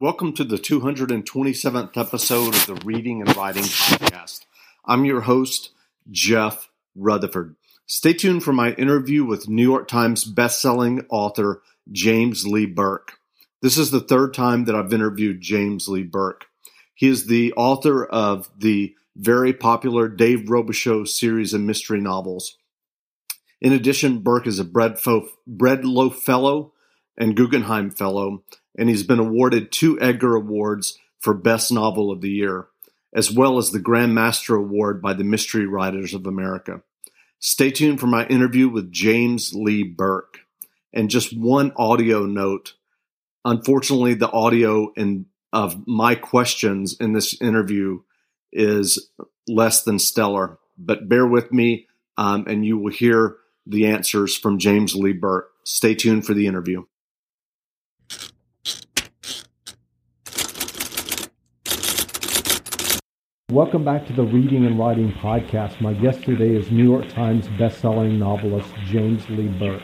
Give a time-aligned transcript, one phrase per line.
[0.00, 4.42] Welcome to the 227th episode of the Reading and Writing Podcast.
[4.84, 5.70] I'm your host,
[6.08, 7.56] Jeff Rutherford.
[7.84, 13.14] Stay tuned for my interview with New York Times bestselling author James Lee Burke.
[13.60, 16.46] This is the third time that I've interviewed James Lee Burke.
[16.94, 22.56] He is the author of the very popular Dave Robichaux series of mystery novels.
[23.60, 26.72] In addition, Burke is a Bread Loaf Fellow
[27.16, 28.44] and Guggenheim Fellow
[28.78, 32.68] and he's been awarded two Edgar Awards for Best Novel of the Year,
[33.12, 36.80] as well as the Grand Master Award by the Mystery Writers of America.
[37.40, 40.38] Stay tuned for my interview with James Lee Burke.
[40.92, 42.74] And just one audio note.
[43.44, 48.00] Unfortunately, the audio in, of my questions in this interview
[48.52, 49.10] is
[49.46, 54.58] less than stellar, but bear with me um, and you will hear the answers from
[54.58, 55.50] James Lee Burke.
[55.64, 56.84] Stay tuned for the interview.
[63.50, 65.80] Welcome back to the Reading and Writing Podcast.
[65.80, 69.80] My guest today is New York Times bestselling novelist James Lee Burke.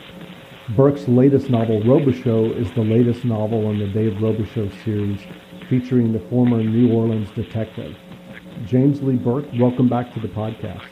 [0.75, 5.19] Burke's latest novel, Robichaux, is the latest novel in the Dave Robichaux series
[5.67, 7.95] featuring the former New Orleans detective.
[8.67, 10.85] James Lee Burke, welcome back to the podcast.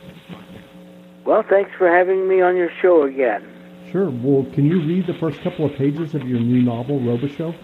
[1.27, 3.47] Well, thanks for having me on your show again.
[3.91, 4.09] Sure.
[4.09, 7.55] Well, can you read the first couple of pages of your new novel, Robichaux?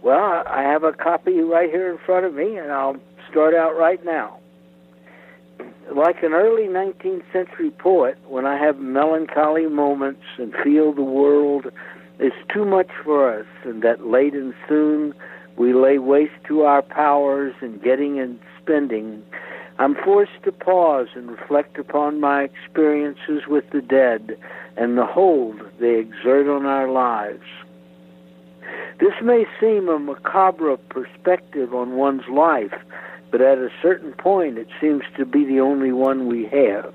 [0.00, 2.94] Well, I have a copy right here in front of me, and I'll
[3.36, 4.38] start out right now.
[5.94, 11.66] Like an early 19th century poet, when I have melancholy moments and feel the world
[12.18, 15.12] is too much for us, and that late and soon
[15.58, 19.22] we lay waste to our powers in getting and spending,
[19.78, 24.38] I'm forced to pause and reflect upon my experiences with the dead
[24.78, 27.44] and the hold they exert on our lives.
[28.98, 32.72] This may seem a macabre perspective on one's life,
[33.36, 36.90] but at a certain point it seems to be the only one we have.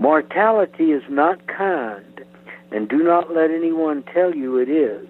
[0.00, 2.24] Mortality is not kind,
[2.72, 5.06] and do not let anyone tell you it is.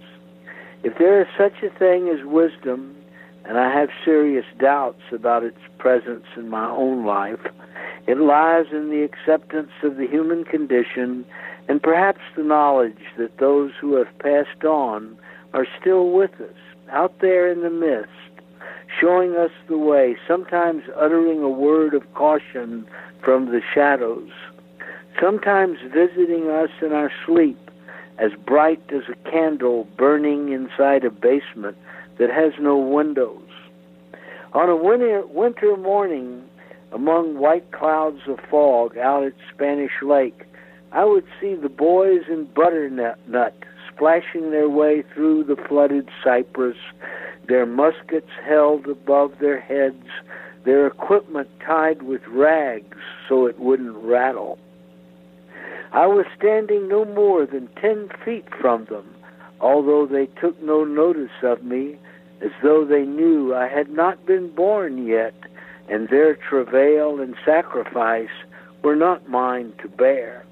[0.83, 2.95] If there is such a thing as wisdom,
[3.47, 7.41] and I have serious doubts about its presence in my own life,
[8.07, 11.25] it lies in the acceptance of the human condition
[11.67, 15.17] and perhaps the knowledge that those who have passed on
[15.55, 16.61] are still with us,
[16.91, 18.11] out there in the mist,
[19.01, 22.87] showing us the way, sometimes uttering a word of caution
[23.25, 24.31] from the shadows,
[25.21, 27.59] sometimes visiting us in our sleep,
[28.19, 31.77] as bright as a candle burning inside a basement
[32.19, 33.43] that has no windows.
[34.53, 36.43] On a winter, winter morning,
[36.93, 40.45] among white clouds of fog out at Spanish Lake,
[40.93, 43.19] I would see the boys in butternut
[44.03, 46.77] splashing their way through the flooded cypress
[47.47, 50.07] their muskets held above their heads,
[50.65, 52.99] their equipment tied with rags
[53.29, 54.59] so it wouldn't rattle.
[55.93, 59.09] I was standing no more than ten feet from them,
[59.61, 61.97] although they took no notice of me,
[62.41, 65.35] as though they knew I had not been born yet,
[65.89, 68.35] and their travail and sacrifice
[68.83, 70.45] were not mine to bear.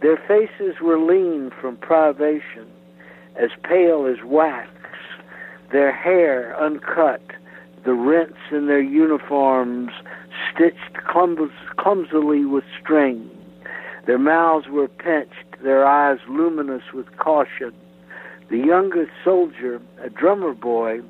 [0.00, 2.66] Their faces were lean from privation,
[3.36, 4.70] as pale as wax,
[5.72, 7.22] their hair uncut,
[7.84, 9.90] the rents in their uniforms
[10.52, 13.28] stitched clumsily with string.
[14.06, 17.72] Their mouths were pinched, their eyes luminous with caution.
[18.50, 21.00] The youngest soldier, a drummer boy,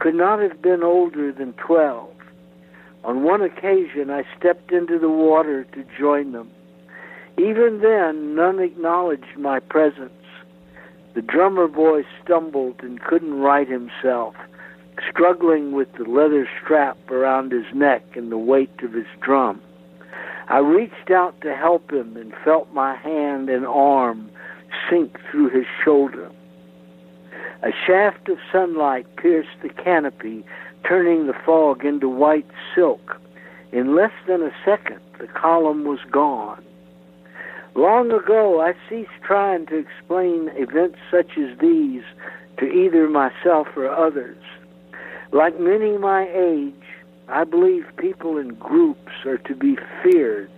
[0.00, 2.10] could not have been older than twelve.
[3.04, 6.50] On one occasion, I stepped into the water to join them.
[7.36, 10.12] Even then, none acknowledged my presence.
[11.14, 14.34] The drummer boy stumbled and couldn't right himself,
[15.10, 19.60] struggling with the leather strap around his neck and the weight of his drum.
[20.48, 24.30] I reached out to help him and felt my hand and arm
[24.88, 26.30] sink through his shoulder.
[27.62, 30.44] A shaft of sunlight pierced the canopy,
[30.86, 33.20] turning the fog into white silk.
[33.72, 36.62] In less than a second, the column was gone.
[37.74, 42.02] Long ago, I ceased trying to explain events such as these
[42.58, 44.38] to either myself or others.
[45.32, 46.74] Like many my age,
[47.28, 50.50] I believe people in groups are to be feared,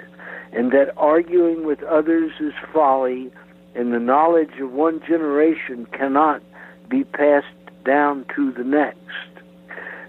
[0.53, 3.31] and that arguing with others is folly,
[3.75, 6.43] and the knowledge of one generation cannot
[6.89, 7.47] be passed
[7.85, 9.01] down to the next.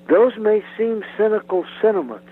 [0.09, 2.31] Those may seem cynical sentiments,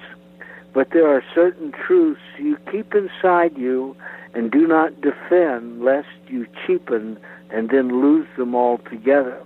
[0.76, 3.96] but there are certain truths you keep inside you
[4.34, 7.18] and do not defend lest you cheapen
[7.50, 9.42] and then lose them altogether.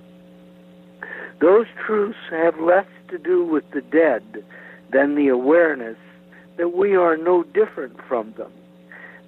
[1.39, 4.43] Those truths have less to do with the dead
[4.91, 5.97] than the awareness
[6.57, 8.51] that we are no different from them,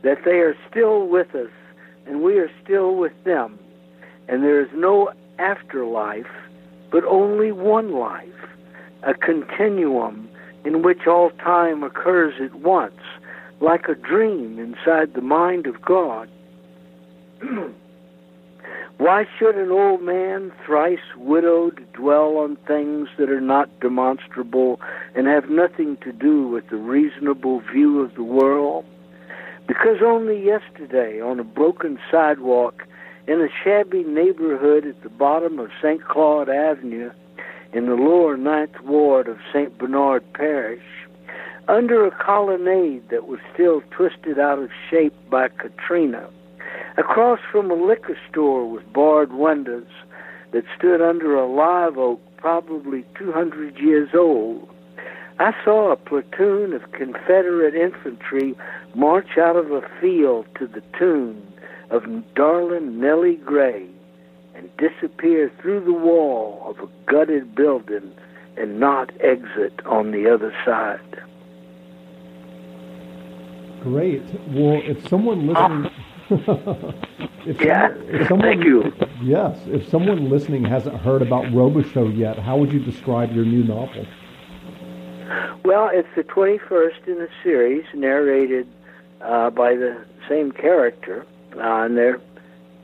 [0.01, 1.51] that they are still with us
[2.07, 3.59] and we are still with them,
[4.27, 6.25] and there is no afterlife,
[6.91, 8.27] but only one life,
[9.03, 10.27] a continuum
[10.63, 13.01] in which all time occurs at once,
[13.59, 16.29] like a dream inside the mind of God.
[18.97, 24.79] Why should an old man, thrice widowed, dwell on things that are not demonstrable
[25.15, 28.85] and have nothing to do with the reasonable view of the world?
[29.67, 32.83] Because only yesterday, on a broken sidewalk
[33.27, 36.03] in a shabby neighborhood at the bottom of St.
[36.05, 37.11] Claude Avenue
[37.73, 39.77] in the lower Ninth Ward of St.
[39.77, 40.83] Bernard Parish,
[41.67, 46.29] under a colonnade that was still twisted out of shape by Katrina,
[46.97, 49.87] across from a liquor store with barred windows
[50.51, 54.67] that stood under a live oak probably 200 years old,
[55.39, 58.53] I saw a platoon of Confederate infantry
[58.93, 61.41] march out of a field to the tune
[61.89, 62.03] of
[62.35, 63.87] Darling Nellie Gray
[64.55, 68.11] and disappear through the wall of a gutted building
[68.57, 71.23] and not exit on the other side.
[73.81, 74.23] Great.
[74.49, 75.91] Well, if someone listening
[77.45, 78.93] if yeah, someone, if someone, thank you.
[79.21, 83.63] Yes, if someone listening hasn't heard about Robichaux yet, how would you describe your new
[83.63, 84.05] novel?
[85.65, 88.67] Well, it's the 21st in a series, narrated
[89.21, 91.25] uh, by the same character,
[91.57, 92.13] uh, and they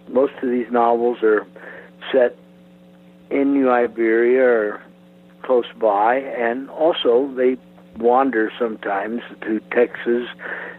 [0.09, 1.45] most of these novels are
[2.11, 2.37] set
[3.29, 4.81] in New Iberia or
[5.43, 7.57] close by, and also they
[7.97, 10.27] wander sometimes to Texas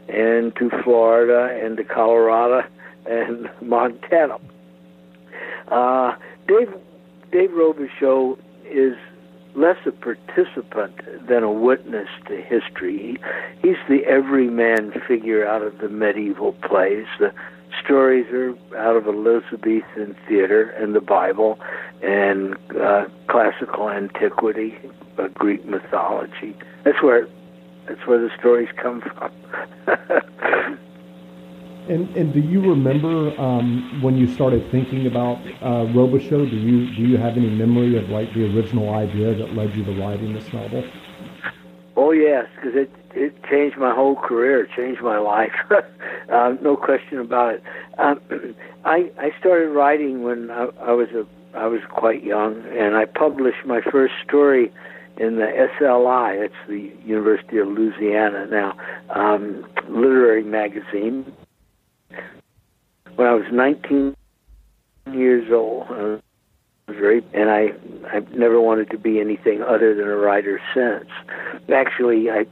[0.09, 2.67] and to Florida and to Colorado
[3.07, 4.39] and Montana.
[5.69, 6.15] Uh,
[6.47, 6.73] Dave
[7.31, 8.97] Dave Robichaux is
[9.59, 13.19] less a participant than a witness to history.
[13.63, 17.07] He, he's the everyman figure out of the medieval plays.
[17.19, 17.33] The
[17.85, 21.59] stories are out of Elizabethan theater and the Bible
[22.03, 24.79] and uh, classical antiquity,
[25.19, 26.57] uh, Greek mythology.
[26.85, 27.27] That's where
[27.87, 29.33] that's where the stories come from.
[31.89, 36.49] and and do you remember um, when you started thinking about uh, Robichaux?
[36.49, 39.85] Do you do you have any memory of like the original idea that led you
[39.85, 40.85] to writing this novel?
[41.97, 45.53] Oh yes, because it it changed my whole career, changed my life.
[46.33, 47.63] um, no question about it.
[47.99, 48.21] Um,
[48.85, 51.27] I I started writing when I, I was a
[51.57, 54.73] I was quite young, and I published my first story
[55.17, 56.45] in the SLI.
[56.45, 58.77] It's the University of Louisiana now
[59.11, 61.33] um, literary magazine.
[63.19, 64.15] When I was 19
[65.13, 66.21] years old, I
[66.87, 67.73] very, and I
[68.07, 71.11] I never wanted to be anything other than a writer since.
[71.69, 72.47] Actually, I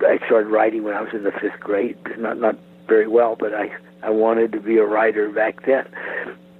[0.00, 1.98] I started writing when I was in the fifth grade.
[2.16, 2.56] Not not
[2.88, 3.70] very well, but I
[4.02, 5.86] I wanted to be a writer back then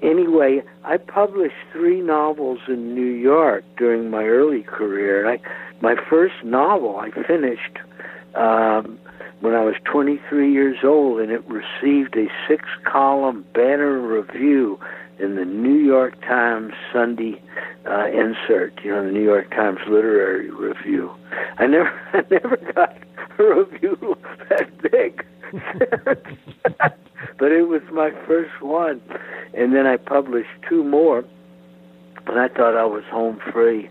[0.03, 5.25] anyway, I published three novels in New York during my early career.
[5.25, 5.51] And I,
[5.81, 7.79] my first novel I finished
[8.35, 8.99] um,
[9.41, 14.79] when I was 23 years old, and it received a six-column banner review
[15.19, 17.43] in the New York Times Sunday
[17.87, 18.79] uh, insert.
[18.85, 21.11] You know, the New York Times Literary Review.
[21.59, 22.97] I never, I never got
[23.39, 24.17] a review
[24.49, 25.25] that big.
[27.39, 29.01] but it was my first one.
[29.55, 31.25] And then I published two more,
[32.27, 33.89] and I thought I was home free.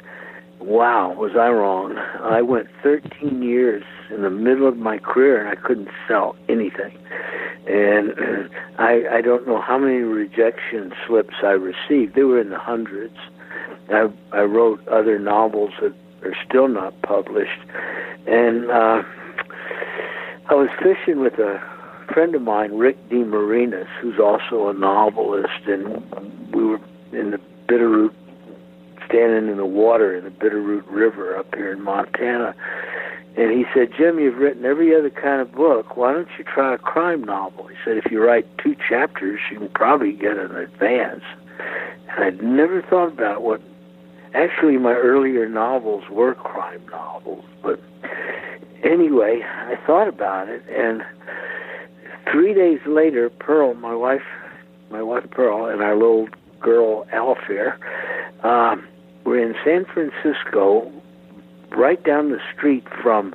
[0.59, 1.97] Wow, was I wrong?
[1.97, 6.97] I went 13 years in the middle of my career, and I couldn't sell anything.
[7.67, 8.13] And
[8.79, 12.15] I, I don't know how many rejection slips I received.
[12.15, 13.17] They were in the hundreds.
[13.89, 17.59] I, I wrote other novels that are still not published,
[18.27, 19.03] and uh,
[20.49, 21.61] I was fishing with a
[22.13, 26.03] friend of mine, Rick DeMarinis, who's also a novelist, and
[26.53, 26.79] we were
[27.11, 28.13] in the Bitterroot,
[29.07, 32.55] standing in the water in the Bitterroot River up here in Montana.
[33.37, 35.95] And he said, Jim, you've written every other kind of book.
[35.95, 37.67] Why don't you try a crime novel?
[37.67, 41.23] He said, if you write two chapters, you can probably get an advance.
[42.09, 43.61] And I'd never thought about what.
[44.35, 47.81] Actually, my earlier novels were crime novels, but
[48.83, 51.03] anyway, I thought about it, and
[52.31, 54.21] Three days later, Pearl, my wife,
[54.91, 56.27] my wife Pearl, and our little
[56.59, 57.77] girl Alafair,
[58.43, 58.87] um,
[59.23, 60.91] were in San Francisco,
[61.71, 63.33] right down the street from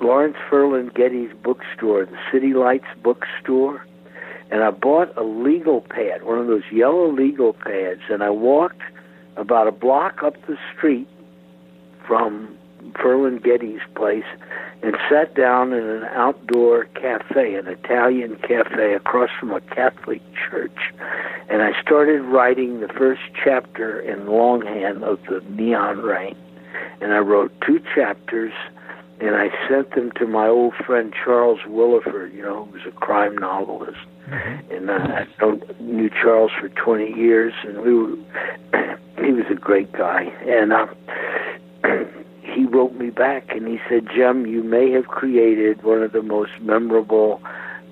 [0.00, 3.84] Lawrence Ferlinghetti's bookstore, the City Lights bookstore,
[4.50, 8.82] and I bought a legal pad, one of those yellow legal pads, and I walked
[9.36, 11.08] about a block up the street
[12.06, 12.56] from
[12.92, 14.24] Ferlinghetti's place
[14.82, 20.92] and sat down in an outdoor cafe, an Italian cafe across from a Catholic church.
[21.48, 26.36] And I started writing the first chapter in longhand of the Neon Rain.
[27.00, 28.52] And I wrote two chapters
[29.20, 32.90] and I sent them to my old friend Charles Willeford, you know, who was a
[32.90, 33.98] crime novelist.
[34.28, 34.74] Mm-hmm.
[34.74, 38.16] And uh, I knew Charles for 20 years, and we were,
[39.24, 40.24] he was a great guy.
[40.46, 40.86] And uh,
[42.42, 46.22] he wrote me back and he said, Jim, you may have created one of the
[46.22, 47.40] most memorable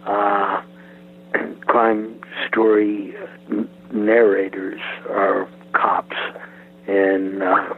[0.05, 0.62] uh,
[1.67, 3.15] crime story
[3.93, 6.17] narrators or cops
[6.87, 7.75] in uh,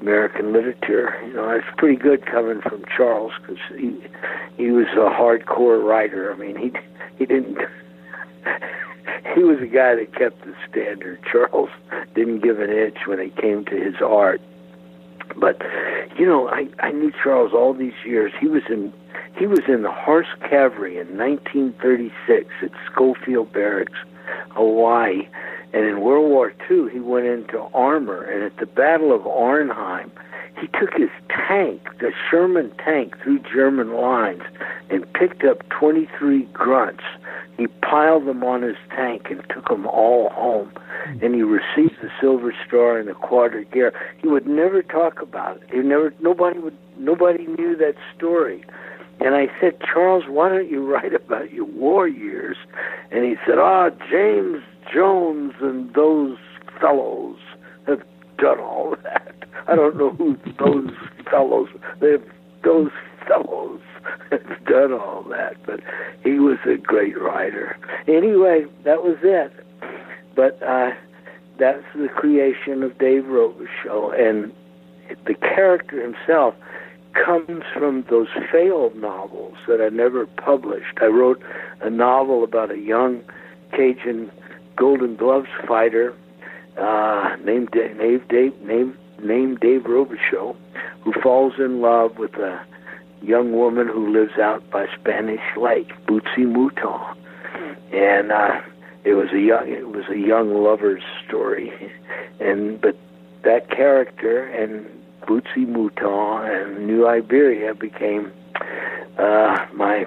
[0.00, 1.14] American literature.
[1.26, 3.96] You know, it's pretty good coming from Charles because he
[4.56, 6.32] he was a hardcore writer.
[6.32, 6.72] I mean, he
[7.18, 7.58] he didn't.
[9.34, 11.20] he was a guy that kept the standard.
[11.30, 11.70] Charles
[12.14, 14.40] didn't give an inch when it came to his art.
[15.36, 15.60] But
[16.18, 18.32] you know, I I knew Charles all these years.
[18.40, 18.92] He was in
[19.36, 23.98] he was in the Horse Cavalry in 1936 at Schofield Barracks,
[24.50, 25.28] Hawaii,
[25.72, 28.22] and in World War II he went into armor.
[28.22, 30.10] And at the Battle of Arnhem,
[30.60, 34.42] he took his tank, the Sherman tank, through German lines
[34.90, 37.04] and picked up 23 grunts.
[37.56, 40.72] He piled them on his tank and took them all home.
[41.22, 43.92] And he received the Silver Star and the de Guerre.
[44.20, 45.70] He would never talk about it.
[45.72, 46.12] He never.
[46.20, 46.76] Nobody would.
[46.96, 48.64] Nobody knew that story.
[49.20, 52.56] And I said, Charles, why don't you write about your war years?
[53.10, 56.36] And he said, Ah, oh, James Jones and those
[56.80, 57.38] fellows
[57.86, 58.02] have
[58.38, 59.34] done all that.
[59.66, 60.90] I don't know who those
[61.30, 61.68] fellows.
[62.00, 62.24] They've
[62.64, 62.90] those
[63.26, 63.80] fellows
[64.30, 65.80] have done all that, but
[66.24, 67.76] he was a great writer.
[68.06, 69.52] Anyway, that was it.
[70.34, 70.90] But uh,
[71.58, 74.52] that's the creation of Dave Robichaux, and
[75.26, 76.54] the character himself
[77.14, 80.98] comes from those failed novels that I never published.
[81.00, 81.42] I wrote
[81.80, 83.22] a novel about a young
[83.72, 84.30] Cajun
[84.76, 86.14] Golden Gloves fighter
[86.78, 90.56] uh, named Dave, Dave, named named Dave Robichaux,
[91.02, 92.64] who falls in love with a
[93.20, 97.16] young woman who lives out by Spanish Lake, Bootsy Mouton,
[97.92, 98.60] and uh,
[99.04, 101.72] it was a young it was a young lover's story,
[102.40, 102.96] and but
[103.42, 104.86] that character and
[105.28, 108.32] Bootsy Mouton and New Iberia became
[109.18, 110.06] uh, my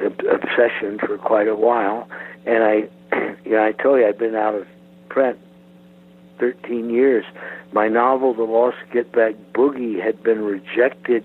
[0.00, 2.08] obsession for quite a while,
[2.46, 2.74] and I,
[3.44, 4.66] you know, I told you I've been out of
[5.10, 5.38] print
[6.38, 7.26] 13 years.
[7.72, 11.22] My novel, The Lost Get Back Boogie, had been rejected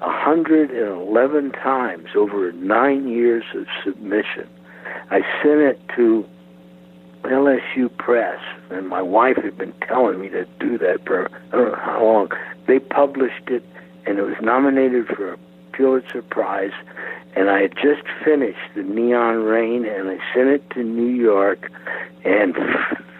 [0.00, 4.46] 111 times over nine years of submission.
[5.10, 6.26] I sent it to
[7.22, 11.72] LSU Press, and my wife had been telling me to do that for I don't
[11.72, 12.28] know how long.
[12.66, 13.64] They published it,
[14.06, 15.38] and it was nominated for a
[15.72, 16.72] Pulitzer Prize.
[17.36, 21.70] And I had just finished the Neon Rain, and I sent it to New York,
[22.24, 22.56] and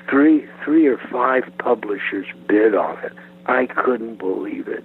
[0.09, 3.12] three three or five publishers bid on it.
[3.47, 4.85] I couldn't believe it.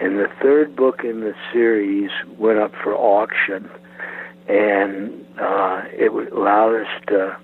[0.00, 3.68] And the third book in the series went up for auction,
[4.48, 7.36] and uh, it allowed us to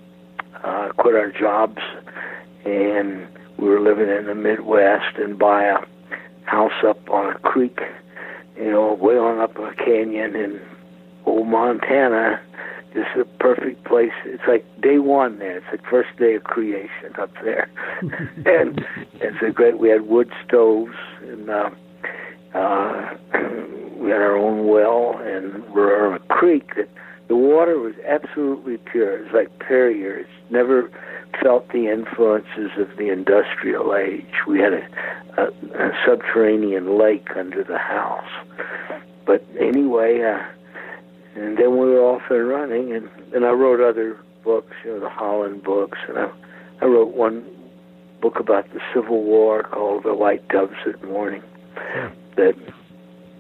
[0.63, 1.83] uh, quit our jobs,
[2.65, 3.27] and
[3.59, 5.79] we were living in the Midwest and buy a
[6.45, 7.81] house up on a creek,
[8.57, 10.61] you know, way on up a canyon in
[11.27, 12.41] old Montana
[12.95, 14.13] this is a perfect place.
[14.25, 15.59] It's like day one there.
[15.59, 17.69] It's like first day of creation up there,
[18.03, 19.79] and it's a great.
[19.79, 21.71] We had wood stoves, and uh,
[22.55, 23.17] uh,
[23.99, 26.89] we had our own well, and we're on a creek that
[27.29, 29.19] the water was absolutely pure.
[29.19, 30.19] It was like Perrier.
[30.19, 30.91] It's never
[31.43, 34.27] felt the influences of the industrial age.
[34.47, 34.87] We had a,
[35.39, 35.45] a,
[35.79, 38.31] a subterranean lake under the house.
[39.25, 40.45] But anyway, uh,
[41.35, 45.01] and then we were off and running, and and I wrote other books, you know,
[45.01, 46.31] the Holland books, and I
[46.83, 47.45] I wrote one
[48.21, 51.43] book about the Civil War called The White Doves at Morning.
[52.37, 52.55] That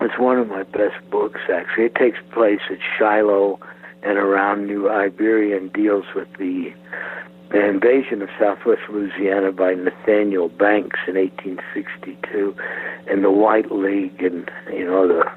[0.00, 1.40] it's one of my best books.
[1.52, 3.60] Actually, it takes place at Shiloh
[4.04, 6.72] and around New Iberia and deals with the
[7.50, 12.56] the invasion of Southwest Louisiana by Nathaniel Banks in 1862,
[13.06, 15.30] and the White League, and you know the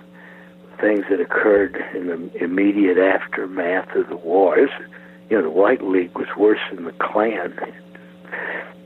[0.80, 4.58] things that occurred in the immediate aftermath of the war.
[4.58, 7.54] you know, the White League was worse than the Klan.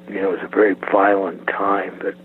[0.07, 1.99] You know, it was a very violent time.
[2.01, 2.15] But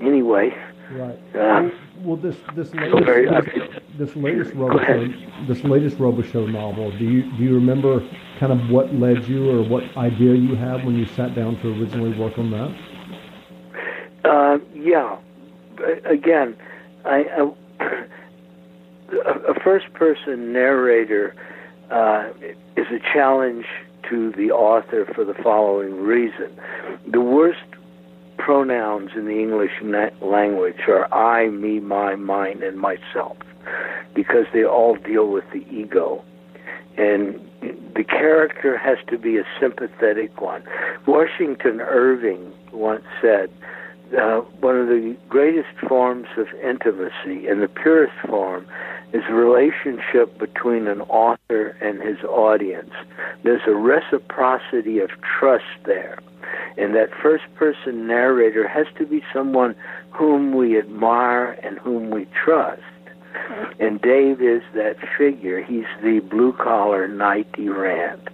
[0.00, 0.54] anyway,
[0.92, 1.18] right.
[1.34, 1.70] Uh,
[2.04, 7.30] well, this this latest, very, this, this latest Robichaux, this latest Robichaux novel, do you
[7.36, 8.00] do you remember
[8.38, 11.68] kind of what led you or what idea you had when you sat down to
[11.80, 14.28] originally work on that?
[14.28, 15.16] Uh, yeah.
[16.04, 16.56] Again,
[17.04, 17.52] I, I
[19.48, 21.34] a first-person narrator
[21.90, 22.28] uh,
[22.76, 23.66] is a challenge
[24.08, 26.50] to the author for the following reason:
[27.06, 27.60] the worst
[28.44, 29.72] pronouns in the English
[30.20, 33.36] language are I, me, my, mine, and myself,
[34.14, 36.24] because they all deal with the ego.
[36.96, 37.40] And
[37.94, 40.64] the character has to be a sympathetic one.
[41.06, 43.50] Washington Irving once said,
[44.18, 48.66] uh, one of the greatest forms of intimacy and the purest form
[49.12, 52.92] is a relationship between an author and his audience.
[53.42, 56.18] There's a reciprocity of trust there.
[56.76, 59.74] And that first person narrator has to be someone
[60.10, 62.82] whom we admire and whom we trust.
[63.80, 65.62] And Dave is that figure.
[65.62, 68.28] He's the blue collar knight errant.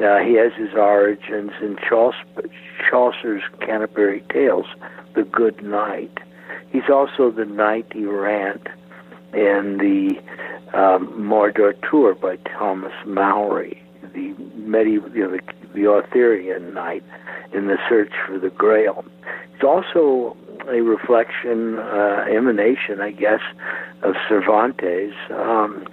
[0.00, 4.66] Uh, he has his origins in Chaucer's Canterbury Tales,
[5.14, 6.16] the Good Knight.
[6.72, 8.68] He's also the knight errant
[9.34, 10.16] in the
[10.76, 13.78] um, Morte d'Arthur by Thomas Malory,
[14.14, 15.42] the medieval, you know, the,
[15.74, 17.04] the Arthurian knight
[17.52, 19.04] in the search for the Grail.
[19.54, 20.36] It's also
[20.68, 23.40] a reflection, uh, emanation, I guess,
[24.02, 25.86] of Cervantes, um,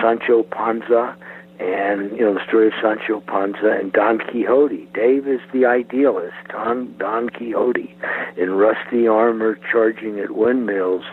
[0.00, 1.16] Sancho Panza,
[1.58, 4.88] and you know the story of Sancho Panza and Don Quixote.
[4.94, 6.34] Dave is the idealist.
[6.48, 7.94] Don Don Quixote
[8.36, 11.04] in rusty armor, charging at windmills,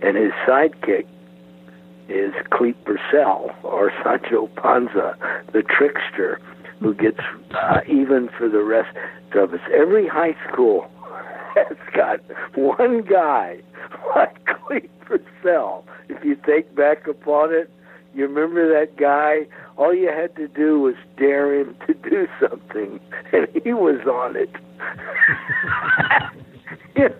[0.00, 1.06] and his sidekick
[2.08, 5.16] is Clete Purcel or Sancho Panza,
[5.52, 6.40] the trickster,
[6.80, 7.20] who gets
[7.52, 8.96] uh, even for the rest
[9.34, 9.60] of us.
[9.72, 10.90] Every high school
[11.54, 12.20] has got
[12.54, 13.60] one guy
[14.14, 15.84] like Clete Purcel.
[16.08, 17.70] If you think back upon it,
[18.14, 19.46] you remember that guy?
[19.76, 23.00] All you had to do was dare him to do something,
[23.32, 24.50] and he was on it.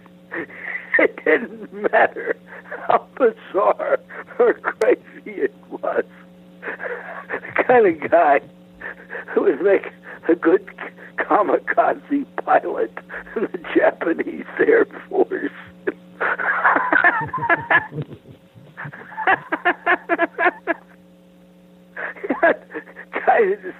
[0.99, 2.37] it didn't matter
[2.87, 3.99] how bizarre
[4.39, 6.05] or crazy it was.
[6.63, 8.41] the kind of guy
[9.35, 9.89] who would make
[10.29, 10.67] a good
[11.19, 12.93] kamikaze pilot
[13.37, 15.51] in the Japanese Air Force.
[23.33, 23.75] guy is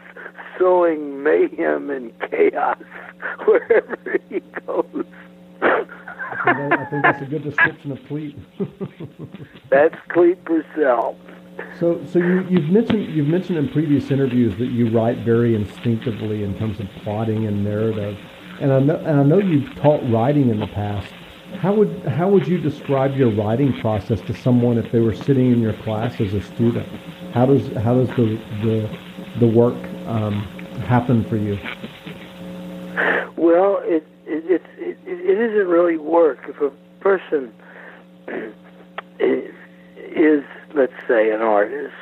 [0.59, 2.79] sowing mayhem and chaos
[3.47, 5.05] wherever he goes.
[6.45, 8.37] I think that's a good description of Clete.
[9.71, 11.17] that's Clete Purcel.
[11.79, 16.43] So, so you, you've mentioned you've mentioned in previous interviews that you write very instinctively
[16.45, 18.19] in terms of plotting and narrative,
[18.61, 21.13] and I know and I know you've taught writing in the past.
[21.61, 25.53] How would how would you describe your writing process to someone if they were sitting
[25.53, 26.89] in your class as a student?
[27.33, 28.99] How does how does the the,
[29.41, 30.43] the work um,
[30.87, 31.59] happen for you?
[33.37, 36.39] Well, it, it, it, it isn't really work.
[36.49, 36.71] If a
[37.01, 37.53] person
[39.19, 40.45] is,
[40.75, 41.95] let's say, an artist,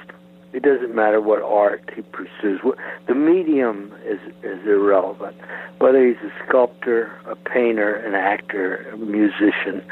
[0.53, 2.61] it doesn't matter what art he pursues.
[3.07, 5.37] The medium is, is irrelevant.
[5.79, 9.83] Whether he's a sculptor, a painter, an actor, a musician,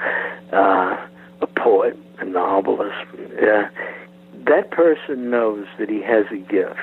[0.53, 0.97] uh,
[1.41, 2.97] a poet, a novelist,
[3.41, 3.69] uh,
[4.47, 6.81] that person knows that he has a gift.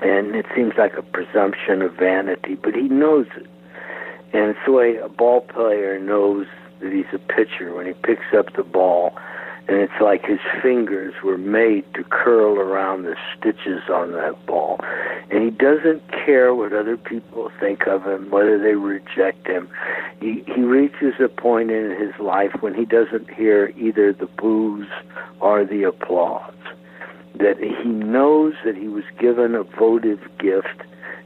[0.00, 3.46] And it seems like a presumption of vanity, but he knows it.
[4.32, 6.46] And it's the way a ball player knows
[6.80, 9.14] that he's a pitcher when he picks up the ball.
[9.70, 14.80] And it's like his fingers were made to curl around the stitches on that ball.
[15.30, 19.68] And he doesn't care what other people think of him, whether they reject him.
[20.20, 24.88] He, he reaches a point in his life when he doesn't hear either the boos
[25.38, 26.52] or the applause.
[27.36, 30.82] That he knows that he was given a votive gift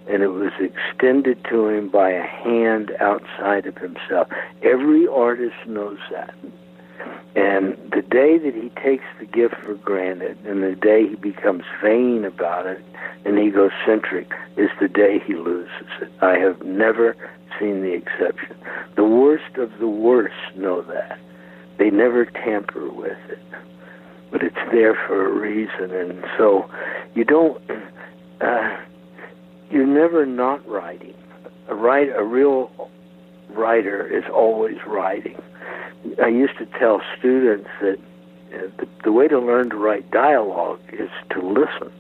[0.07, 4.29] and it was extended to him by a hand outside of himself.
[4.63, 6.35] Every artist knows that.
[7.35, 11.65] And the day that he takes the gift for granted and the day he becomes
[11.83, 12.83] vain about it
[13.25, 16.11] and egocentric is the day he loses it.
[16.21, 17.17] I have never
[17.59, 18.57] seen the exception.
[18.97, 21.19] The worst of the worst know that.
[21.79, 23.39] They never tamper with it.
[24.31, 25.93] But it's there for a reason.
[25.93, 26.71] And so
[27.15, 27.61] you don't.
[28.41, 28.77] Uh,
[29.71, 31.15] you're never not writing.
[31.69, 32.91] A write a real
[33.51, 35.41] writer is always writing.
[36.23, 37.99] I used to tell students that
[38.55, 41.93] uh, the, the way to learn to write dialogue is to listen.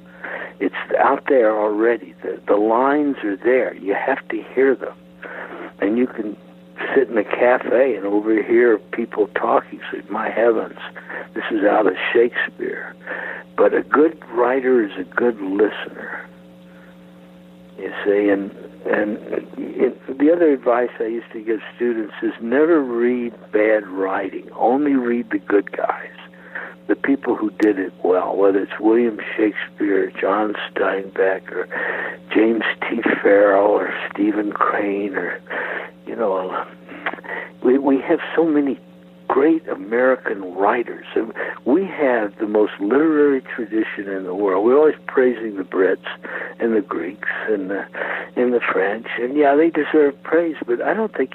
[0.60, 2.14] It's out there already.
[2.22, 3.74] The, the lines are there.
[3.74, 4.94] You have to hear them.
[5.80, 6.36] And you can
[6.94, 9.80] sit in a cafe and overhear people talking.
[9.92, 10.78] Say, my heavens,
[11.34, 12.94] This is out of Shakespeare.
[13.56, 16.28] But a good writer is a good listener.
[17.78, 18.50] You see, and
[18.86, 19.18] and
[19.56, 24.48] it, the other advice I used to give students is never read bad writing.
[24.52, 26.12] Only read the good guys,
[26.86, 31.66] the people who did it well, whether it's William Shakespeare, John Steinbeck, or
[32.32, 33.00] James T.
[33.22, 35.40] Farrell, or Stephen Crane, or
[36.06, 36.66] you know,
[37.62, 38.78] we we have so many
[39.34, 41.06] great American writers.
[41.64, 44.64] We have the most literary tradition in the world.
[44.64, 46.06] We're always praising the Brits
[46.60, 47.84] and the Greeks and the
[48.36, 50.54] and the French, and yeah, they deserve praise.
[50.64, 51.32] But I don't think,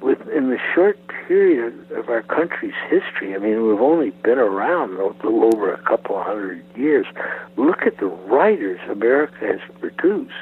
[0.00, 5.06] within the short period of our country's history, I mean, we've only been around a
[5.06, 7.06] little over a couple hundred years.
[7.56, 10.32] Look at the writers America has produced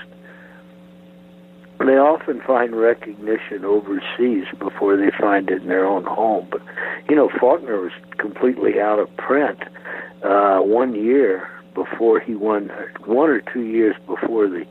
[1.88, 6.48] they often find recognition overseas before they find it in their own home.
[6.50, 6.60] But
[7.08, 9.60] you know, Faulkner was completely out of print
[10.22, 12.70] uh, one year before he won,
[13.06, 14.66] one or two years before the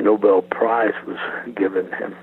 [0.00, 1.18] Nobel Prize was
[1.54, 2.16] given him.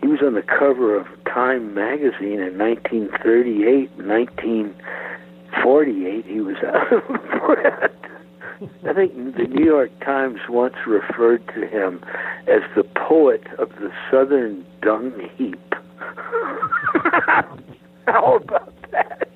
[0.00, 6.26] He was on the cover of Time magazine in 1938, 1948.
[6.26, 7.92] He was out of print.
[8.88, 12.02] I think the New York Times once referred to him
[12.46, 15.58] as the poet of the southern dung heap.
[18.06, 19.28] How about that?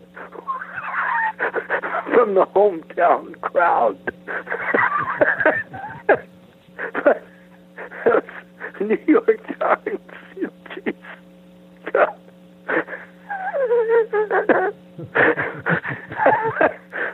[2.14, 3.98] From the hometown crowd.
[7.04, 7.22] but
[8.80, 10.00] New York Times.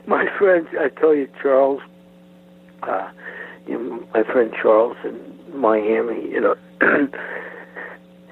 [0.07, 1.81] My friend, I tell you, Charles,
[2.83, 3.11] uh,
[3.67, 5.19] you know, my friend Charles in
[5.59, 6.55] Miami, you know,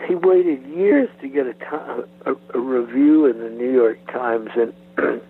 [0.08, 4.50] he waited years to get a, time, a, a review in the New York Times,
[4.56, 4.72] and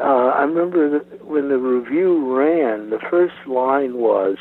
[0.00, 4.36] uh, I remember that when the review ran, the first line was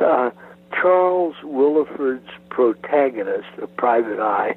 [0.00, 0.30] uh,
[0.72, 4.54] Charles Willeford's protagonist, a private eye.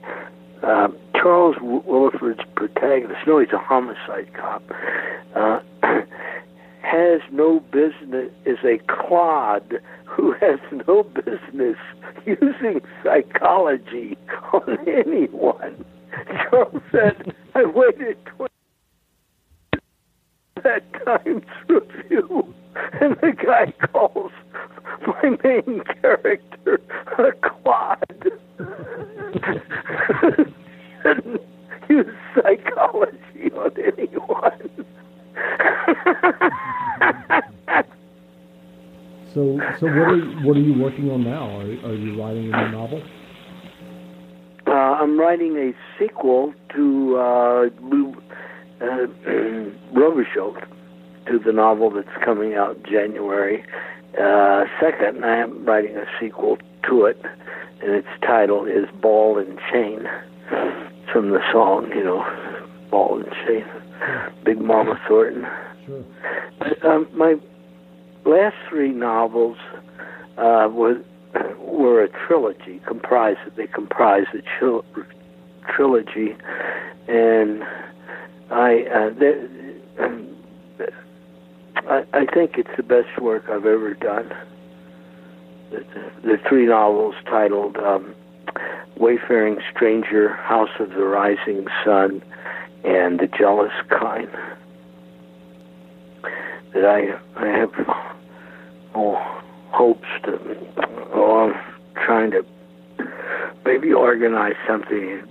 [0.63, 4.63] Uh, Charles Willeford's protagonist, no, he's a homicide cop.
[5.35, 5.59] Uh,
[6.81, 11.77] has no business is a clod who has no business
[12.25, 14.17] using psychology
[14.53, 15.85] on anyone.
[16.49, 18.51] Charles said, I waited 20
[20.63, 22.53] that Times review,
[22.99, 24.31] and the guy calls
[25.05, 26.81] my main character
[27.17, 28.03] a clod.
[31.89, 34.85] use psychology on anyone.
[39.37, 41.59] so, so what are what are you working on now?
[41.59, 43.03] Are, are you writing a new novel?
[44.65, 47.69] Uh, I'm writing a sequel to uh,
[48.81, 49.05] uh,
[51.27, 53.63] to the novel that's coming out January
[54.19, 55.23] uh, second.
[55.23, 56.57] I am writing a sequel
[56.89, 57.21] to it,
[57.83, 60.09] and its title is Ball and Chain,
[61.13, 62.25] from the song, you know,
[62.89, 63.65] Ball and Chain.
[64.43, 65.45] Big Mama Thornton.
[65.85, 66.03] Sure.
[66.83, 67.35] Um, my
[68.27, 69.57] last three novels
[70.37, 71.01] uh, were
[71.59, 72.81] were a trilogy.
[73.55, 74.85] They comprise a chil-
[75.67, 76.35] trilogy,
[77.07, 77.63] and
[78.51, 80.35] I, uh, um,
[81.75, 84.33] I I think it's the best work I've ever done.
[85.71, 85.85] The,
[86.23, 88.15] the three novels titled um,
[88.97, 92.23] "Wayfaring Stranger," "House of the Rising Sun,"
[92.83, 94.29] and the jealous kind.
[96.73, 98.16] That I I have
[98.95, 100.39] oh, hopes to
[101.13, 102.45] oh, I'm trying to
[103.65, 105.21] maybe organize something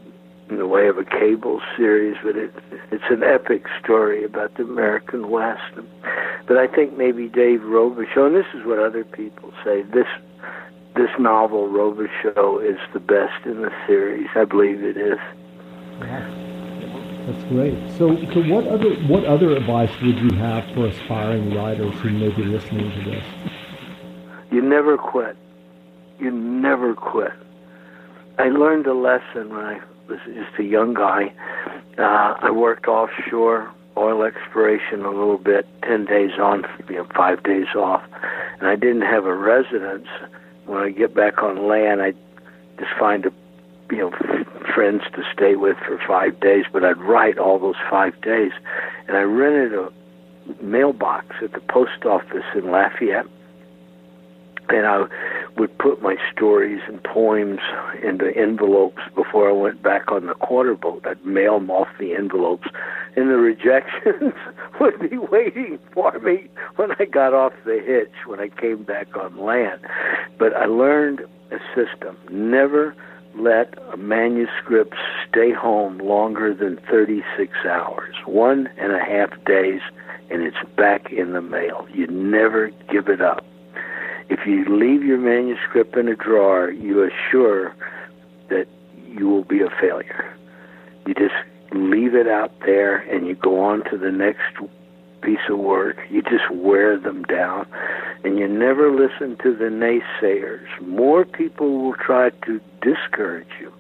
[0.48, 2.52] in the way of a cable series, but it,
[2.92, 5.74] it's an epic story about the American West.
[6.46, 10.06] But I think maybe Dave Robichaux, and this is what other people say, this
[10.94, 14.28] this novel Robichaux is the best in the series.
[14.34, 15.18] I believe it is.
[16.00, 16.45] Yeah.
[17.26, 17.74] That's great.
[17.98, 22.28] So, so what other what other advice would you have for aspiring writers who may
[22.28, 23.24] be listening to this?
[24.52, 25.36] You never quit.
[26.20, 27.32] You never quit.
[28.38, 31.32] I learned a lesson when I was just a young guy.
[31.98, 37.42] Uh, I worked offshore oil exploration a little bit, ten days on, you know, five
[37.42, 38.04] days off,
[38.60, 40.06] and I didn't have a residence.
[40.66, 42.12] When I get back on land, I
[42.78, 43.32] just find a
[43.90, 44.10] you know
[44.74, 48.52] friends to stay with for five days, but I'd write all those five days,
[49.08, 49.90] and I rented a
[50.62, 53.26] mailbox at the post office in Lafayette,
[54.68, 55.04] and I
[55.56, 57.60] would put my stories and poems
[58.02, 61.06] into envelopes before I went back on the quarter boat.
[61.06, 62.68] I'd mail them off the envelopes,
[63.16, 64.34] and the rejections
[64.80, 69.16] would be waiting for me when I got off the hitch when I came back
[69.16, 69.80] on land.
[70.38, 71.20] But I learned
[71.50, 72.16] a system.
[72.30, 72.94] Never
[73.38, 74.94] let a manuscript
[75.28, 79.80] stay home longer than 36 hours, one and a half days,
[80.30, 81.86] and it's back in the mail.
[81.92, 83.44] You never give it up.
[84.28, 87.74] If you leave your manuscript in a drawer, you assure
[88.48, 88.66] that
[89.08, 90.36] you will be a failure.
[91.06, 91.34] You just
[91.72, 94.60] leave it out there and you go on to the next
[95.26, 95.96] piece of work.
[96.08, 97.66] You just wear them down
[98.22, 100.66] and you never listen to the naysayers.
[100.80, 103.72] More people will try to discourage you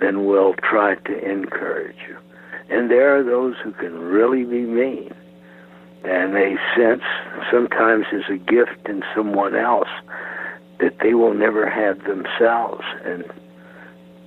[0.00, 2.16] than will try to encourage you.
[2.68, 5.14] And there are those who can really be mean.
[6.02, 7.02] And they sense
[7.50, 9.88] sometimes as a gift in someone else
[10.80, 12.84] that they will never have themselves.
[13.04, 13.24] And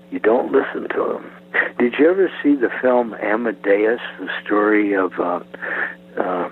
[0.09, 1.40] you don't listen to them.
[1.79, 5.39] Did you ever see the film Amadeus, the story of uh,
[6.17, 6.49] uh,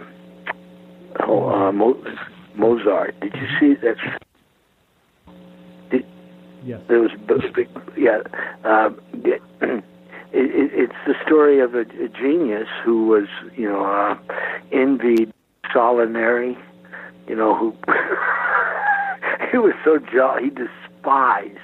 [1.27, 2.03] oh, uh, Mo-
[2.55, 3.19] Mozart?
[3.19, 3.95] Did you see that?
[5.91, 6.05] Did,
[6.63, 6.81] Yes.
[6.89, 7.11] There was
[7.55, 8.19] big, yeah.
[8.65, 9.41] Um, it,
[10.33, 14.17] it, it's the story of a, a genius who was, you know, uh,
[14.71, 15.31] envied
[15.73, 16.57] Solinari,
[17.27, 17.71] you know, who
[19.51, 21.57] he was so jolly, he despised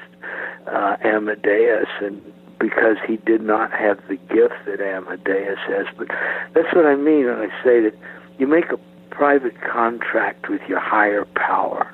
[0.68, 2.22] uh, Amadeus, and
[2.60, 5.86] because he did not have the gift that Amadeus has.
[5.98, 6.08] But
[6.54, 7.94] that's what I mean when I say that
[8.38, 11.92] you make a private contract with your higher power.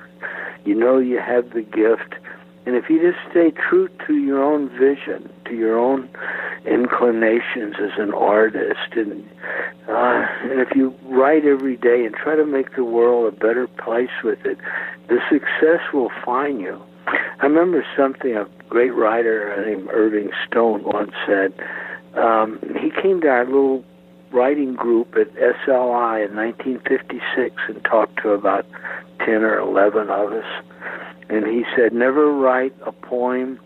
[0.65, 2.15] You know you have the gift,
[2.65, 6.09] and if you just stay true to your own vision, to your own
[6.65, 9.27] inclinations as an artist, and
[9.87, 13.67] uh, and if you write every day and try to make the world a better
[13.67, 14.57] place with it,
[15.07, 16.81] the success will find you.
[17.07, 21.53] I remember something a great writer named Irving Stone once said.
[22.15, 23.83] Um, he came to our little
[24.31, 28.65] writing group at SLI in 1956 and talked to about
[29.19, 30.45] 10 or 11 of us.
[31.29, 33.59] And he said, never write a poem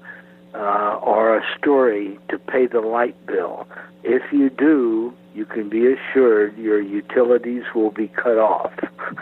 [0.53, 3.67] uh, or a story to pay the light bill.
[4.03, 8.71] If you do, you can be assured your utilities will be cut off.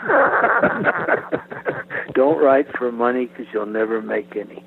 [2.14, 4.64] Don't write for money because you'll never make any.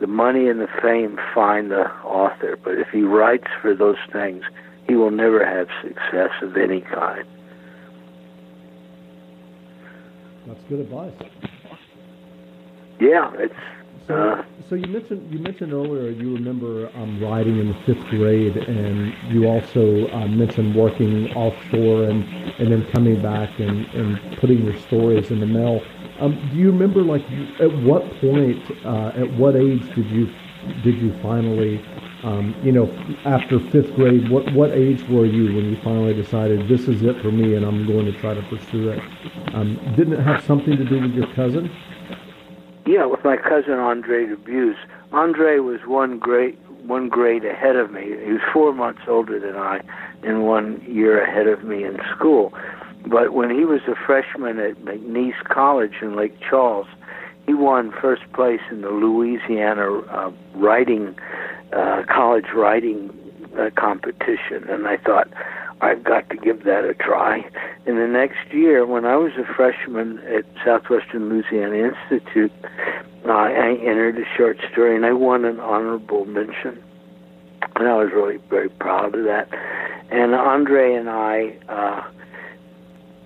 [0.00, 4.42] The money and the fame find the author, but if he writes for those things,
[4.88, 7.24] he will never have success of any kind.
[10.46, 11.12] That's good advice.
[12.98, 13.54] Yeah, it's
[14.08, 18.56] So, so you mentioned you mentioned earlier you remember um, writing in the fifth grade,
[18.56, 22.24] and you also uh, mentioned working offshore and,
[22.58, 25.80] and then coming back and, and putting your stories in the mail.
[26.20, 27.22] Um, do you remember like
[27.60, 30.32] at what point, uh, at what age did you
[30.82, 31.84] did you finally,
[32.22, 32.86] um, you know,
[33.24, 37.20] after fifth grade, what what age were you when you finally decided this is it
[37.22, 39.00] for me and I'm going to try to pursue it?
[39.54, 41.70] Um, didn't it have something to do with your cousin?
[42.84, 44.76] Yeah, with my cousin Andre Dubus.
[45.12, 48.02] Andre was one grade one grade ahead of me.
[48.02, 49.80] He was four months older than I,
[50.24, 52.52] and one year ahead of me in school.
[53.06, 56.88] But when he was a freshman at McNeese College in Lake Charles,
[57.46, 61.14] he won first place in the Louisiana uh, writing
[61.72, 63.10] uh, college writing
[63.58, 65.28] uh, competition, and I thought
[65.82, 67.44] I've got to give that a try.
[67.86, 72.52] And the next year, when I was a freshman at Southwestern Louisiana Institute,
[73.26, 76.80] uh, I entered a short story and I won an honorable mention.
[77.74, 79.48] And I was really very proud of that.
[80.10, 82.02] And Andre and I, uh,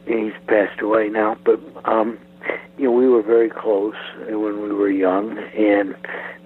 [0.07, 2.19] he's passed away now, but um,
[2.79, 5.97] you know, we were very close when we were young, and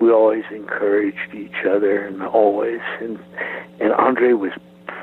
[0.00, 2.80] we always encouraged each other, and always.
[3.00, 3.18] And
[3.80, 4.52] and Andre was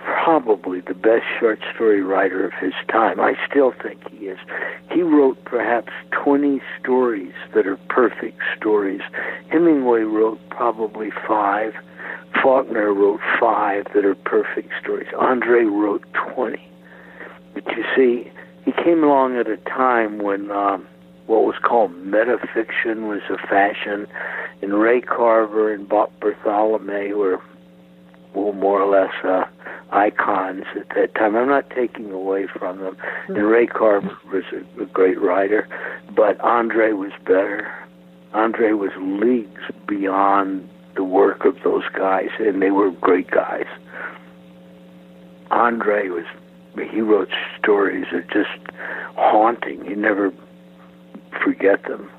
[0.07, 3.19] probably the best short story writer of his time.
[3.19, 4.39] I still think he is.
[4.89, 9.01] He wrote perhaps 20 stories that are perfect stories.
[9.49, 11.73] Hemingway wrote probably five.
[12.41, 15.09] Faulkner wrote five that are perfect stories.
[15.19, 16.57] Andre wrote 20.
[17.53, 18.31] But you see,
[18.63, 20.87] he came along at a time when um,
[21.25, 24.07] what was called metafiction was a fashion,
[24.61, 27.41] and Ray Carver and Bob Bartholomew were
[28.43, 29.45] well, more or less uh,
[29.91, 31.35] icons at that time.
[31.35, 32.97] I'm not taking away from them.
[33.27, 35.67] And Ray Carver was a, a great writer,
[36.15, 37.71] but Andre was better.
[38.33, 43.67] Andre was leagues beyond the work of those guys, and they were great guys.
[45.51, 46.25] Andre was,
[46.91, 48.59] he wrote stories that just
[49.15, 49.85] haunting.
[49.85, 50.33] You never
[51.43, 52.09] forget them.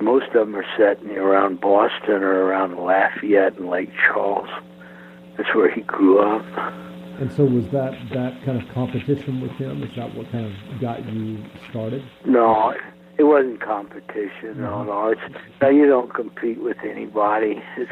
[0.00, 4.48] most of them are set in, around Boston or around Lafayette and Lake Charles.
[5.36, 6.44] That's where he grew up.
[7.20, 9.82] And so, was that that kind of competition with him?
[9.82, 12.02] Is that what kind of got you started?
[12.26, 12.74] No,
[13.18, 14.60] it wasn't competition.
[14.60, 14.86] No, Mm-hmm.
[14.88, 15.20] no, it's
[15.62, 15.68] no.
[15.70, 17.62] You don't compete with anybody.
[17.78, 17.90] It's,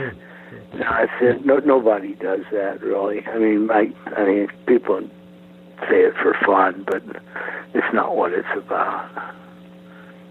[0.75, 1.47] no, it's it.
[1.47, 3.27] No, nobody does that really.
[3.27, 5.01] I mean, I, I mean, people
[5.89, 7.03] say it for fun, but
[7.75, 9.11] it's not what it's about.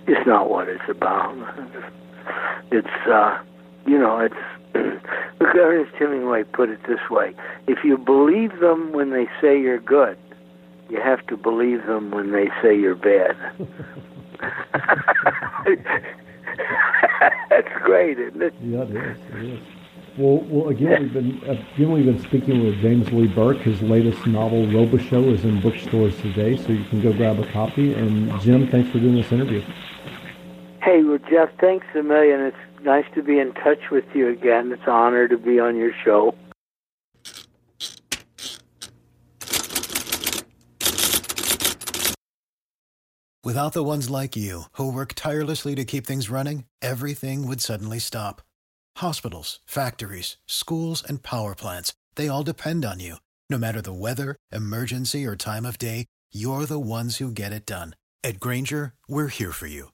[0.08, 1.36] It's not what it's about.
[2.72, 3.40] It's, uh,
[3.86, 4.36] you know, it's.
[5.40, 7.34] Look, Ernest Hemingway put it this way:
[7.68, 10.18] If you believe them when they say you're good,
[10.90, 13.36] you have to believe them when they say you're bad.
[17.50, 18.54] That's great, isn't it?
[18.62, 19.18] Yeah, it is.
[19.36, 19.60] It is.
[20.18, 23.58] Well, well, again, we've been again we've been speaking with James Lee Burke.
[23.58, 27.94] His latest novel, Robichaux, is in bookstores today, so you can go grab a copy.
[27.94, 29.64] And Jim, thanks for doing this interview.
[31.34, 32.42] Jeff, thanks a million.
[32.42, 34.72] It's nice to be in touch with you again.
[34.72, 36.36] It's an honor to be on your show.
[43.44, 47.98] Without the ones like you, who work tirelessly to keep things running, everything would suddenly
[47.98, 48.44] stop.
[48.98, 53.16] Hospitals, factories, schools, and power plants, they all depend on you.
[53.50, 57.66] No matter the weather, emergency, or time of day, you're the ones who get it
[57.66, 57.96] done.
[58.24, 59.94] At Grainger, we're here for you